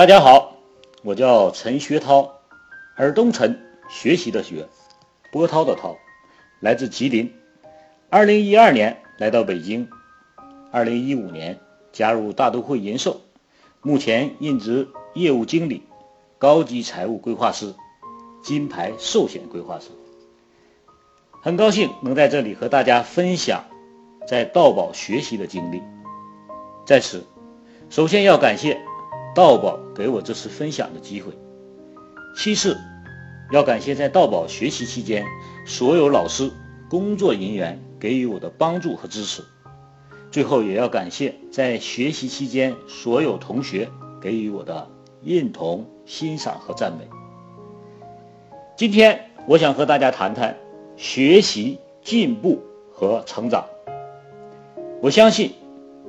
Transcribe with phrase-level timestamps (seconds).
[0.00, 0.56] 大家好，
[1.02, 2.32] 我叫陈学涛，
[2.96, 4.66] 尔东陈，学习的学，
[5.30, 5.98] 波涛的涛，
[6.58, 7.30] 来自吉林。
[8.08, 9.90] 二零一二年来到北京，
[10.72, 11.60] 二零一五年
[11.92, 13.20] 加入大都会银寿，
[13.82, 15.82] 目前任职业务经理、
[16.38, 17.74] 高级财务规划师、
[18.42, 19.90] 金牌寿险规划师。
[21.42, 23.66] 很高兴能在这里和大家分享
[24.26, 25.82] 在道宝学习的经历。
[26.86, 27.26] 在此，
[27.90, 28.80] 首先要感谢。
[29.32, 31.30] 道宝给我这次分享的机会。
[32.34, 32.74] 其次，
[33.52, 35.26] 要感谢在道宝学习期间
[35.66, 36.50] 所有老师、
[36.88, 39.42] 工作人员给予我的帮助和支持。
[40.30, 43.90] 最后，也要感谢在学习期间所有同学
[44.22, 44.88] 给予我的
[45.22, 47.06] 认同、欣赏和赞美。
[48.78, 50.56] 今天，我想和大家谈谈
[50.96, 52.58] 学习、进步
[52.90, 53.66] 和成长。
[55.02, 55.52] 我相信。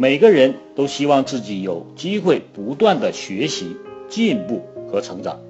[0.00, 3.76] 每个人都希望自己有机会不断的学习、
[4.08, 5.40] 进步和成长。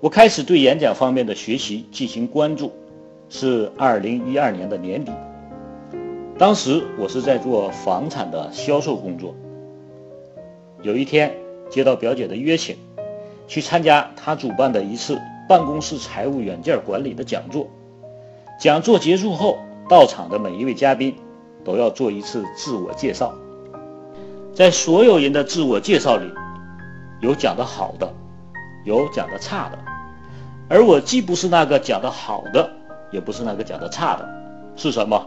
[0.00, 2.72] 我开始对演讲方面的学习进行关注，
[3.28, 5.12] 是二零一二年的年底。
[6.38, 9.34] 当时我是在做房产的销售工作。
[10.80, 11.34] 有一天
[11.68, 12.76] 接到表姐的约请，
[13.46, 17.68] 去参加她主办的一次办公室财务软件管理的讲座。
[18.58, 21.14] 讲座结束后，到场的每一位嘉宾。
[21.68, 23.30] 都要做一次自我介绍，
[24.54, 26.24] 在所有人的自我介绍里，
[27.20, 28.10] 有讲的好的，
[28.86, 29.78] 有讲的差的，
[30.70, 32.70] 而我既不是那个讲的好的，
[33.12, 34.26] 也不是那个讲的差的，
[34.76, 35.26] 是什么？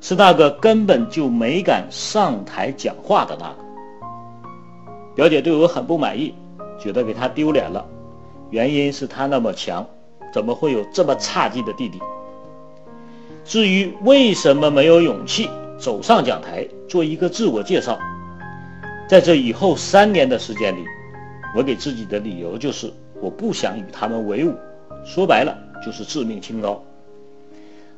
[0.00, 3.56] 是那个根本就没敢上台讲话的那个。
[5.14, 6.34] 表姐对我很不满意，
[6.78, 7.84] 觉得给她丢脸了，
[8.48, 9.86] 原因是她那么强，
[10.32, 12.00] 怎么会有这么差劲的弟弟？
[13.44, 17.98] 至于为什么没有勇气走上讲台做一个自我介绍，
[19.06, 20.82] 在这以后三年的时间里，
[21.54, 24.54] 我给自己的理由就是我不想与他们为伍，
[25.04, 26.82] 说白了就是自命清高。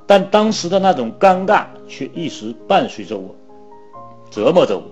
[0.04, 3.32] 但当时的那种尴尬却一直伴随着我，
[4.30, 4.82] 折磨着我，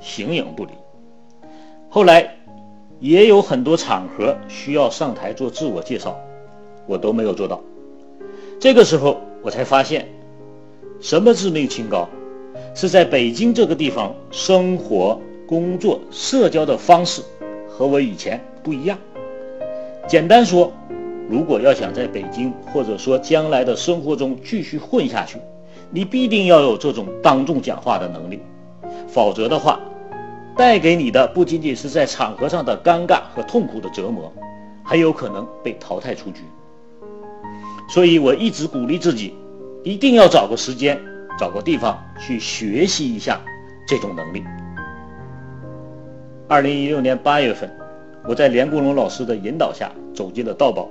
[0.00, 0.70] 形影不离。
[1.90, 2.36] 后来
[3.00, 6.16] 也有很多场合需要上台做自我介绍，
[6.86, 7.60] 我都没有做到。
[8.60, 9.20] 这个时候。
[9.44, 10.08] 我才发现，
[11.04, 12.08] 什么自命清高，
[12.74, 17.20] 是在北京这个地方生活、工作、社交的方式
[17.68, 18.96] 和我以前不一样。
[20.08, 20.72] 简单说，
[21.28, 25.36] 如果要想在北京或者说将来的生活中继续混下去，
[25.90, 28.40] 你必定要有这种当众讲话的能力，
[29.06, 29.78] 否则的话，
[30.56, 34.32] 带给你的不仅仅是在场合上的尴尬和痛苦的折磨，
[34.82, 36.40] 还有可能被淘汰出局。
[37.90, 39.34] 所以我一直鼓励自己，
[39.84, 40.98] 一定要找个时间，
[41.38, 43.38] 找个地方去学习一下
[43.86, 44.42] 这种能力。
[46.48, 47.70] 二零一六年八月份，
[48.26, 50.88] 我在连国龙老师的引导下走进了道宝，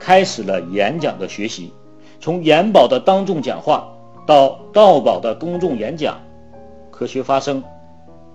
[0.00, 1.72] 开始了演讲的学习。
[2.18, 3.86] 从延宝的当众讲话
[4.26, 6.20] 到道宝的公众演讲，
[6.90, 7.62] 科学发声、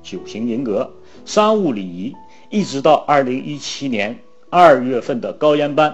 [0.01, 0.90] 九型人格、
[1.25, 2.16] 商务礼仪，
[2.50, 4.18] 一直到二零一七年
[4.50, 5.94] 二月份的高研班，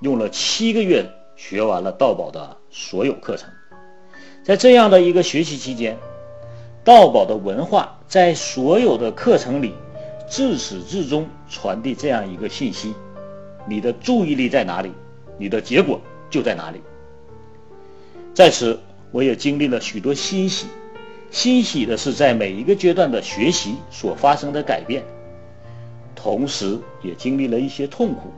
[0.00, 1.04] 用了七个月。
[1.38, 3.48] 学完了道宝的所有课程，
[4.44, 5.96] 在这样的一个学习期间，
[6.84, 9.72] 道宝的文化在所有的课程里，
[10.28, 12.94] 自始至终传递这样一个信息：
[13.66, 14.92] 你的注意力在哪里，
[15.38, 15.98] 你的结果
[16.28, 16.82] 就在哪里。
[18.34, 18.78] 在此，
[19.10, 20.66] 我也经历了许多欣喜，
[21.30, 25.02] 欣喜的是在每一个阶段的学习所发生的改变，
[26.14, 28.30] 同时也经历了一些痛苦，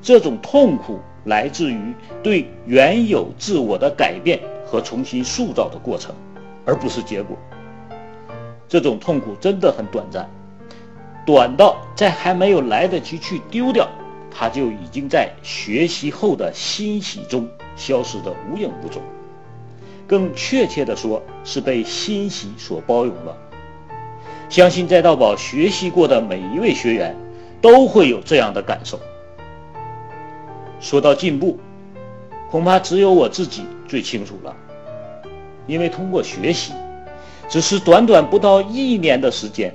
[0.00, 1.00] 这种痛苦。
[1.24, 6.14] 来自于对原有自我的改变和重新塑造的过程，
[6.64, 7.36] 而不是结果。
[8.68, 10.28] 这种痛苦真的很短暂，
[11.24, 13.88] 短到在还没有来得及去丢掉，
[14.30, 19.02] 它就已经在学习后的欣喜中消失得无影无踪。
[20.06, 23.36] 更确切地说，是被欣喜所包容了。
[24.50, 27.16] 相信在道宝学习过的每一位学员，
[27.62, 29.00] 都会有这样的感受。
[30.84, 31.58] 说到进步，
[32.50, 34.54] 恐怕只有我自己最清楚了。
[35.66, 36.74] 因为通过学习，
[37.48, 39.74] 只是短短不到一年的时间，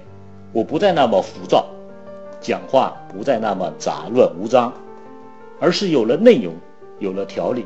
[0.54, 1.66] 我不再那么浮躁，
[2.40, 4.72] 讲话不再那么杂乱无章，
[5.60, 6.54] 而是有了内容，
[7.00, 7.66] 有了条理。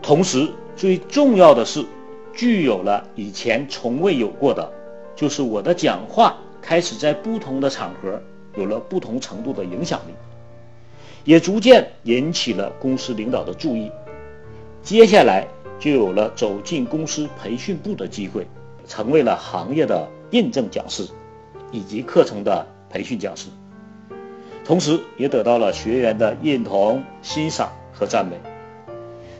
[0.00, 1.84] 同时，最重要的是，
[2.32, 4.66] 具有了以前从未有过的，
[5.14, 8.18] 就是我的讲话开始在不同的场合
[8.56, 10.14] 有了不同程度的影响力。
[11.24, 13.90] 也逐渐引起了公司领导的注意，
[14.82, 15.46] 接下来
[15.78, 18.46] 就有了走进公司培训部的机会，
[18.86, 21.06] 成为了行业的认证讲师，
[21.70, 23.48] 以及课程的培训讲师。
[24.64, 28.36] 同时也得到了学员的认同、欣赏和赞美。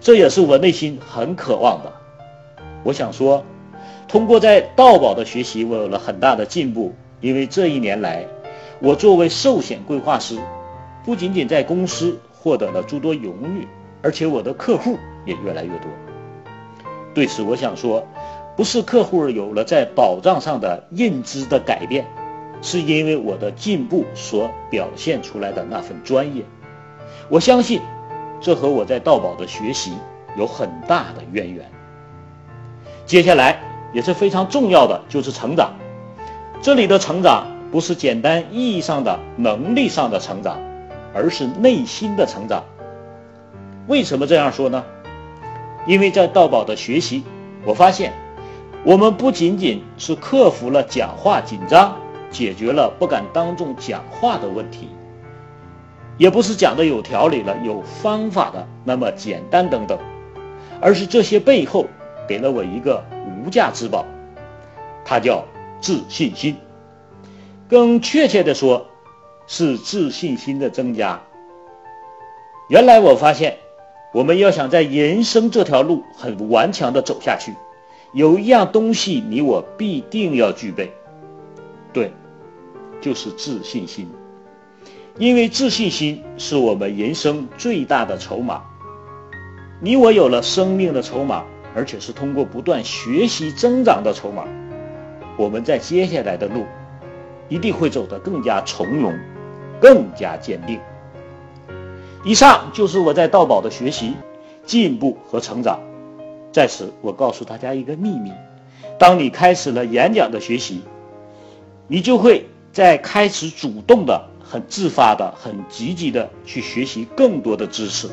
[0.00, 1.92] 这也是我内心很渴望的。
[2.82, 3.44] 我想说，
[4.08, 6.94] 通过在道宝的学习，我有了很大的进步。
[7.20, 8.26] 因为这一年来，
[8.80, 10.38] 我作为寿险规划师，
[11.04, 13.66] 不仅仅在公司获得了诸多荣誉，
[14.02, 15.88] 而且我的客户也越来越多。
[17.14, 18.06] 对此，我想说，
[18.56, 22.06] 不是客户有了在保障上的认知的改变，
[22.62, 26.44] 是因为我的进步所表现出来的那份专业。
[27.28, 27.80] 我相信，
[28.40, 29.92] 这和我在道宝的学习
[30.36, 31.70] 有很大的渊源。
[33.06, 33.60] 接下来
[33.92, 35.72] 也是非常重要的，就是成长。
[36.62, 40.60] 这里的成长不是简单意义上的能力上的成长，
[41.14, 42.64] 而是内心的成长。
[43.86, 44.84] 为什么这样说呢？
[45.86, 47.24] 因为在道宝的学习，
[47.64, 48.12] 我发现，
[48.84, 51.96] 我们不仅仅是克服了讲话紧张，
[52.30, 54.88] 解决了不敢当众讲话的问题，
[56.18, 59.98] 也不是讲的有条理了、有方法的那么简单等等，
[60.80, 61.86] 而是这些背后。
[62.28, 64.04] 给了我一个无价之宝，
[65.04, 65.44] 它叫
[65.80, 66.56] 自信心。
[67.68, 68.86] 更确切的说，
[69.52, 71.20] 是自信心的增加。
[72.68, 73.56] 原来我发现，
[74.14, 77.52] 我们要想在人生这条路很顽强的走下去，
[78.12, 80.92] 有一样东西你我必定要具备，
[81.92, 82.12] 对，
[83.00, 84.08] 就是自信心。
[85.18, 88.62] 因为自信心是我们人生最大的筹码。
[89.80, 91.44] 你我有了生命的筹码。
[91.72, 94.44] 而且是通过不断学习增长的筹码，
[95.38, 96.66] 我们在接下来的路
[97.48, 99.16] 一定会走得更加从容，
[99.80, 100.78] 更加坚定。
[102.24, 104.14] 以上就是我在道宝的学习、
[104.66, 105.80] 进步和成长。
[106.52, 108.32] 在此，我告诉大家一个秘密：
[108.98, 110.82] 当你开始了演讲的学习，
[111.86, 118.08] 你就会在开始主动的、很自发的、很积极的去学习更多的知识。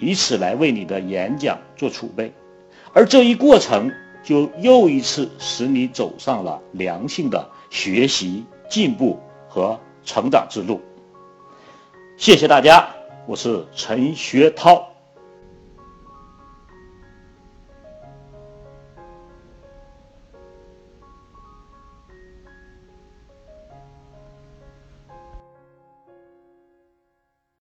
[0.00, 2.32] 以此来为你的演讲做储备，
[2.92, 3.90] 而这一过程
[4.22, 9.18] 就又一次使你走上了良性的学习、进步
[9.48, 10.80] 和成长之路。
[12.16, 12.88] 谢谢大家，
[13.26, 14.93] 我是陈学涛。